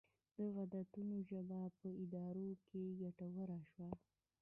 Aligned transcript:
د 0.37 0.39
عددونو 0.57 1.15
ژبه 1.29 1.59
په 1.79 1.87
ادارو 2.03 2.49
کې 2.65 2.81
ګټوره 3.01 3.59
شوه. 3.71 3.89